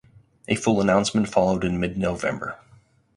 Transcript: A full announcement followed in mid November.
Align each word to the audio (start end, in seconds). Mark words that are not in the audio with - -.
A 0.47 0.55
full 0.55 0.81
announcement 0.81 1.29
followed 1.29 1.63
in 1.63 1.79
mid 1.79 1.95
November. 1.95 2.57